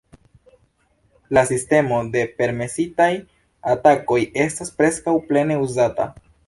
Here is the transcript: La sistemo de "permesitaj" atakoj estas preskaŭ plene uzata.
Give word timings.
La 1.37 1.43
sistemo 1.49 2.01
de 2.17 2.25
"permesitaj" 2.41 3.11
atakoj 3.77 4.21
estas 4.49 4.77
preskaŭ 4.81 5.19
plene 5.31 5.65
uzata. 5.69 6.15